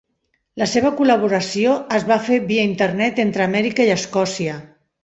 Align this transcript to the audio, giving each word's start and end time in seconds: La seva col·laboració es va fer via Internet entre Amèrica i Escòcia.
La 0.61 0.67
seva 0.71 0.91
col·laboració 1.01 1.75
es 1.99 2.09
va 2.13 2.19
fer 2.31 2.41
via 2.53 2.67
Internet 2.73 3.25
entre 3.27 3.49
Amèrica 3.51 3.89
i 3.91 3.97
Escòcia. 4.01 4.63